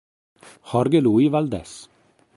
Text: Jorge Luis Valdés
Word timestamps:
Jorge 0.63 0.99
Luis 0.99 1.29
Valdés 1.29 1.87